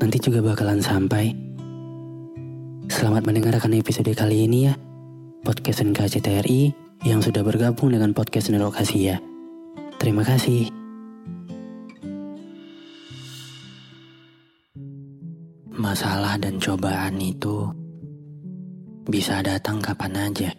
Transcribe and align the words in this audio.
Nanti 0.00 0.16
juga 0.16 0.40
bakalan 0.40 0.80
sampai. 0.80 1.28
Selamat 2.88 3.28
mendengarkan 3.28 3.76
episode 3.76 4.08
kali 4.16 4.48
ini 4.48 4.66
ya. 4.66 4.74
Podcast 5.44 5.84
NKCTRI 5.84 6.72
yang 7.04 7.20
sudah 7.20 7.44
bergabung 7.44 7.92
dengan 7.92 8.16
podcast 8.16 8.48
Network 8.48 8.80
Asia. 8.80 9.20
Terima 10.00 10.24
kasih. 10.24 10.72
Masalah 15.76 16.40
dan 16.40 16.56
cobaan 16.56 17.20
itu 17.20 17.68
bisa 19.04 19.44
datang 19.44 19.84
kapan 19.84 20.32
aja. 20.32 20.50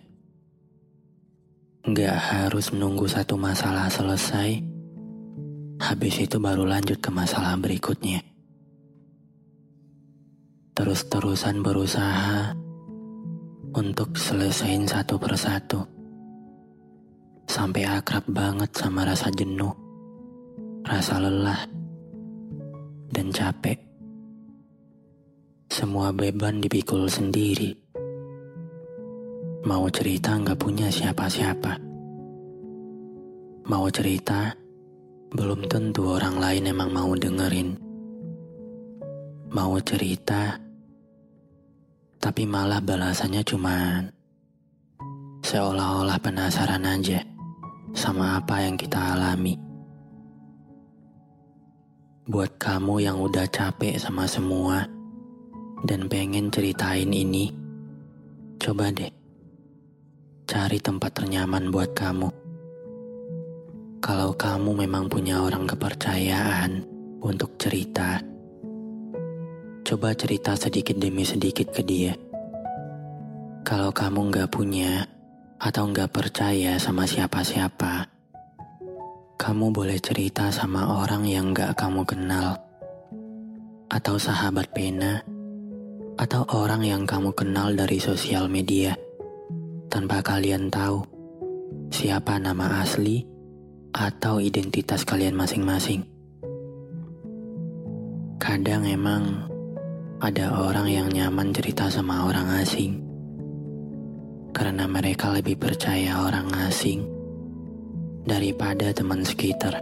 Gak 1.81 2.17
harus 2.29 2.69
menunggu 2.69 3.09
satu 3.09 3.41
masalah 3.41 3.89
selesai 3.89 4.71
Habis 5.81 6.29
itu 6.29 6.37
baru 6.37 6.61
lanjut 6.61 7.01
ke 7.01 7.09
masalah 7.09 7.57
berikutnya. 7.57 8.30
Terus-terusan 10.71 11.59
berusaha 11.59 12.55
untuk 13.75 14.15
selesaiin 14.15 14.87
satu 14.87 15.19
persatu. 15.19 15.83
Sampai 17.43 17.83
akrab 17.83 18.23
banget 18.31 18.71
sama 18.71 19.03
rasa 19.03 19.27
jenuh, 19.35 19.75
rasa 20.87 21.19
lelah, 21.19 21.67
dan 23.11 23.35
capek. 23.35 23.83
Semua 25.67 26.15
beban 26.15 26.63
dipikul 26.63 27.11
sendiri. 27.11 27.75
Mau 29.67 29.91
cerita 29.91 30.39
nggak 30.39 30.55
punya 30.55 30.87
siapa-siapa. 30.87 31.75
Mau 33.67 33.91
cerita, 33.91 34.55
belum 35.35 35.67
tentu 35.67 36.15
orang 36.15 36.39
lain 36.39 36.63
emang 36.71 36.95
mau 36.95 37.11
dengerin. 37.11 37.90
Mau 39.51 39.75
cerita, 39.83 40.55
tapi 42.23 42.47
malah 42.47 42.79
balasannya 42.79 43.43
cuman 43.43 44.07
seolah-olah 45.43 46.15
penasaran 46.23 46.87
aja 46.87 47.19
sama 47.91 48.39
apa 48.39 48.63
yang 48.63 48.79
kita 48.79 48.95
alami. 48.95 49.59
Buat 52.31 52.55
kamu 52.63 53.03
yang 53.03 53.19
udah 53.19 53.43
capek 53.51 53.99
sama 53.99 54.23
semua 54.23 54.87
dan 55.83 56.07
pengen 56.07 56.47
ceritain 56.47 57.11
ini, 57.11 57.51
coba 58.55 58.87
deh 58.95 59.11
cari 60.47 60.79
tempat 60.79 61.11
ternyaman 61.11 61.67
buat 61.75 61.91
kamu. 61.91 62.31
Kalau 63.99 64.31
kamu 64.31 64.87
memang 64.87 65.11
punya 65.11 65.43
orang 65.43 65.67
kepercayaan 65.67 66.87
untuk 67.19 67.59
cerita, 67.59 68.31
coba 69.91 70.15
cerita 70.15 70.55
sedikit 70.55 70.95
demi 70.95 71.27
sedikit 71.27 71.67
ke 71.75 71.83
dia. 71.83 72.15
Kalau 73.67 73.91
kamu 73.91 74.31
nggak 74.31 74.47
punya 74.47 75.03
atau 75.59 75.83
nggak 75.91 76.15
percaya 76.15 76.79
sama 76.79 77.03
siapa-siapa, 77.03 78.07
kamu 79.35 79.75
boleh 79.75 79.99
cerita 79.99 80.47
sama 80.47 80.95
orang 80.95 81.27
yang 81.27 81.51
nggak 81.51 81.75
kamu 81.75 82.07
kenal, 82.07 82.55
atau 83.91 84.15
sahabat 84.15 84.71
pena, 84.71 85.27
atau 86.15 86.47
orang 86.55 86.87
yang 86.87 87.03
kamu 87.03 87.35
kenal 87.35 87.75
dari 87.75 87.99
sosial 87.99 88.47
media, 88.47 88.95
tanpa 89.91 90.23
kalian 90.23 90.71
tahu 90.71 91.03
siapa 91.91 92.39
nama 92.39 92.79
asli 92.79 93.27
atau 93.91 94.39
identitas 94.39 95.03
kalian 95.03 95.35
masing-masing. 95.35 96.07
Kadang 98.39 98.87
emang 98.87 99.50
ada 100.21 100.53
orang 100.53 100.85
yang 100.85 101.09
nyaman 101.09 101.49
cerita 101.49 101.89
sama 101.89 102.29
orang 102.29 102.61
asing 102.61 103.01
karena 104.53 104.85
mereka 104.85 105.33
lebih 105.33 105.57
percaya 105.57 106.21
orang 106.21 106.45
asing 106.69 107.01
daripada 108.21 108.93
teman 108.93 109.25
sekitar. 109.25 109.81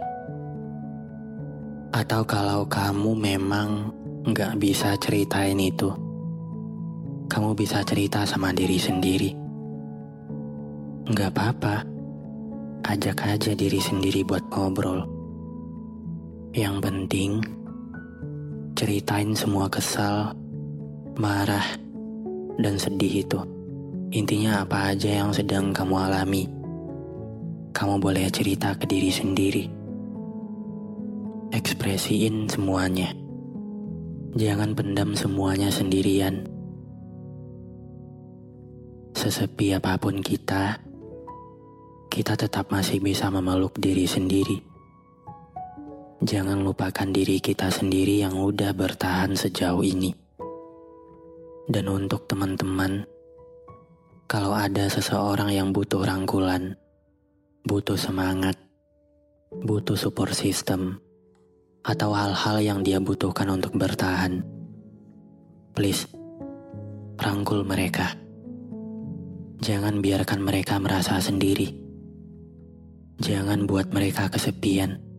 Atau 1.92 2.24
kalau 2.24 2.64
kamu 2.64 3.12
memang 3.12 3.92
nggak 4.24 4.56
bisa 4.56 4.96
ceritain 4.96 5.60
itu, 5.60 5.92
kamu 7.28 7.52
bisa 7.52 7.84
cerita 7.84 8.24
sama 8.24 8.56
diri 8.56 8.80
sendiri. 8.80 9.30
Nggak 11.04 11.30
apa-apa 11.36 11.84
ajak 12.88 13.28
aja 13.28 13.52
diri 13.52 13.76
sendiri 13.76 14.24
buat 14.24 14.48
ngobrol. 14.48 15.04
Yang 16.56 16.76
penting, 16.80 17.59
ceritain 18.80 19.36
semua 19.36 19.68
kesal, 19.68 20.32
marah, 21.20 21.76
dan 22.56 22.80
sedih 22.80 23.28
itu. 23.28 23.36
Intinya 24.08 24.64
apa 24.64 24.96
aja 24.96 25.20
yang 25.20 25.36
sedang 25.36 25.68
kamu 25.76 26.00
alami. 26.00 26.48
Kamu 27.76 28.00
boleh 28.00 28.32
cerita 28.32 28.72
ke 28.80 28.88
diri 28.88 29.12
sendiri. 29.12 29.68
Ekspresiin 31.52 32.48
semuanya. 32.48 33.12
Jangan 34.40 34.72
pendam 34.72 35.12
semuanya 35.12 35.68
sendirian. 35.68 36.48
Sesepi 39.12 39.76
apa 39.76 40.00
pun 40.00 40.24
kita, 40.24 40.80
kita 42.08 42.32
tetap 42.32 42.72
masih 42.72 42.96
bisa 43.04 43.28
memeluk 43.28 43.76
diri 43.76 44.08
sendiri. 44.08 44.69
Jangan 46.20 46.60
lupakan 46.60 47.08
diri 47.08 47.40
kita 47.40 47.72
sendiri 47.72 48.20
yang 48.20 48.36
udah 48.36 48.76
bertahan 48.76 49.32
sejauh 49.32 49.80
ini. 49.80 50.12
Dan 51.64 51.88
untuk 51.88 52.28
teman-teman, 52.28 53.08
kalau 54.28 54.52
ada 54.52 54.84
seseorang 54.92 55.48
yang 55.48 55.72
butuh 55.72 56.04
rangkulan, 56.04 56.76
butuh 57.64 57.96
semangat, 57.96 58.52
butuh 59.64 59.96
support 59.96 60.36
system, 60.36 61.00
atau 61.88 62.12
hal-hal 62.12 62.60
yang 62.60 62.84
dia 62.84 63.00
butuhkan 63.00 63.48
untuk 63.48 63.72
bertahan, 63.80 64.44
please, 65.72 66.04
rangkul 67.16 67.64
mereka. 67.64 68.12
Jangan 69.64 70.04
biarkan 70.04 70.44
mereka 70.44 70.76
merasa 70.76 71.16
sendiri. 71.16 71.72
Jangan 73.24 73.64
buat 73.64 73.88
mereka 73.88 74.28
kesepian. 74.28 75.09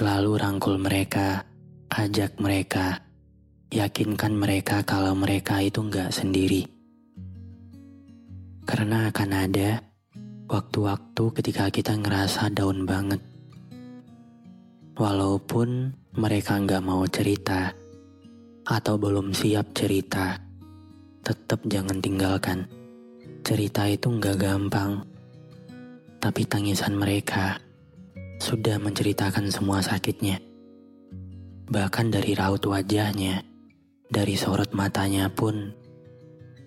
Selalu 0.00 0.40
rangkul 0.40 0.80
mereka, 0.80 1.44
ajak 1.92 2.40
mereka, 2.40 3.04
yakinkan 3.68 4.32
mereka 4.32 4.80
kalau 4.80 5.12
mereka 5.12 5.60
itu 5.60 5.76
nggak 5.76 6.08
sendiri. 6.08 6.64
Karena 8.64 9.12
akan 9.12 9.30
ada 9.36 9.84
waktu-waktu 10.48 11.24
ketika 11.36 11.68
kita 11.68 12.00
ngerasa 12.00 12.48
down 12.48 12.88
banget. 12.88 13.20
Walaupun 14.96 15.92
mereka 16.16 16.56
nggak 16.56 16.80
mau 16.80 17.04
cerita 17.04 17.68
atau 18.64 18.96
belum 18.96 19.36
siap 19.36 19.76
cerita, 19.76 20.40
tetap 21.20 21.60
jangan 21.68 22.00
tinggalkan. 22.00 22.64
Cerita 23.44 23.84
itu 23.84 24.08
nggak 24.08 24.48
gampang 24.48 25.04
tapi 26.24 26.48
tangisan 26.48 26.96
mereka 26.96 27.60
sudah 28.40 28.80
menceritakan 28.80 29.52
semua 29.52 29.84
sakitnya. 29.84 30.40
Bahkan 31.68 32.08
dari 32.08 32.32
raut 32.32 32.64
wajahnya, 32.64 33.44
dari 34.08 34.34
sorot 34.34 34.72
matanya 34.72 35.28
pun, 35.28 35.76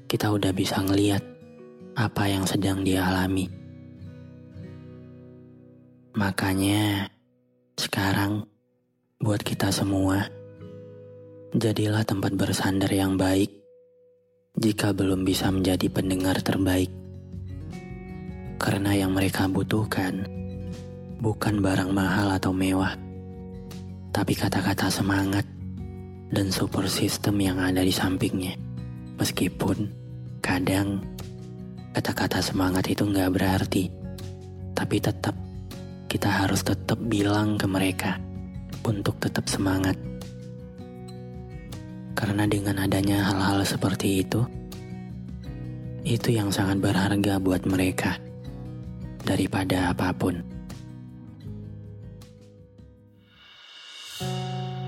kita 0.05 0.29
udah 0.29 0.53
bisa 0.53 0.79
ngeliat 0.85 1.25
apa 1.97 2.29
yang 2.29 2.45
sedang 2.45 2.85
dia 2.85 3.09
alami. 3.09 3.49
Makanya, 6.13 7.09
sekarang 7.73 8.45
buat 9.17 9.41
kita 9.41 9.73
semua, 9.73 10.29
jadilah 11.57 12.05
tempat 12.05 12.37
bersandar 12.37 12.93
yang 12.93 13.17
baik 13.17 13.49
jika 14.61 14.93
belum 14.93 15.25
bisa 15.25 15.49
menjadi 15.49 15.89
pendengar 15.89 16.37
terbaik. 16.45 16.93
Karena 18.61 18.93
yang 18.93 19.11
mereka 19.17 19.49
butuhkan 19.49 20.32
bukan 21.23 21.63
barang 21.63 21.95
mahal 21.95 22.35
atau 22.35 22.51
mewah, 22.51 22.99
tapi 24.11 24.35
kata-kata 24.35 24.91
semangat 24.91 25.47
dan 26.35 26.51
support 26.51 26.91
system 26.91 27.39
yang 27.39 27.63
ada 27.63 27.79
di 27.79 27.95
sampingnya. 27.95 28.59
Meskipun 29.15 29.87
kadang 30.43 30.99
kata-kata 31.95 32.43
semangat 32.43 32.91
itu 32.91 33.07
nggak 33.07 33.39
berarti, 33.39 33.87
tapi 34.75 34.99
tetap 34.99 35.31
kita 36.11 36.27
harus 36.27 36.59
tetap 36.59 36.99
bilang 37.07 37.55
ke 37.55 37.71
mereka 37.71 38.19
untuk 38.83 39.15
tetap 39.23 39.47
semangat. 39.47 39.95
Karena 42.19 42.43
dengan 42.51 42.83
adanya 42.83 43.31
hal-hal 43.31 43.63
seperti 43.63 44.27
itu, 44.27 44.43
itu 46.03 46.35
yang 46.35 46.51
sangat 46.51 46.83
berharga 46.83 47.39
buat 47.39 47.63
mereka 47.63 48.19
daripada 49.23 49.95
apa 49.95 50.11
pun. 50.11 50.52